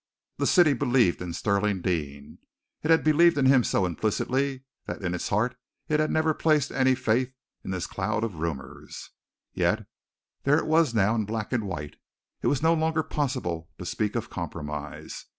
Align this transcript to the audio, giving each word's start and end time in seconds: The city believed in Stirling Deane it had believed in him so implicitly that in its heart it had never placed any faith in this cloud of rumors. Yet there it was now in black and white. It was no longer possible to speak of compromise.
The 0.37 0.47
city 0.47 0.73
believed 0.73 1.21
in 1.21 1.31
Stirling 1.31 1.81
Deane 1.83 2.39
it 2.81 2.89
had 2.89 3.03
believed 3.03 3.37
in 3.37 3.45
him 3.45 3.63
so 3.63 3.85
implicitly 3.85 4.63
that 4.87 5.03
in 5.03 5.13
its 5.13 5.27
heart 5.29 5.55
it 5.89 5.99
had 5.99 6.09
never 6.09 6.33
placed 6.33 6.71
any 6.71 6.95
faith 6.95 7.31
in 7.63 7.69
this 7.69 7.85
cloud 7.85 8.23
of 8.23 8.39
rumors. 8.39 9.11
Yet 9.53 9.85
there 10.41 10.57
it 10.57 10.65
was 10.65 10.95
now 10.95 11.13
in 11.13 11.25
black 11.25 11.53
and 11.53 11.67
white. 11.67 11.97
It 12.41 12.47
was 12.47 12.63
no 12.63 12.73
longer 12.73 13.03
possible 13.03 13.69
to 13.77 13.85
speak 13.85 14.15
of 14.15 14.31
compromise. 14.31 15.27